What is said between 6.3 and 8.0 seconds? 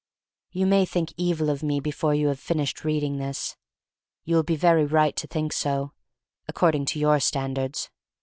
according to your standards.